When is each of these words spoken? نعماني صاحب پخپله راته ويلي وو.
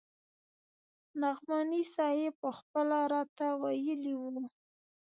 نعماني 1.21 1.81
صاحب 1.95 2.33
پخپله 2.43 2.99
راته 3.13 3.47
ويلي 3.61 4.13
وو. 4.21 4.29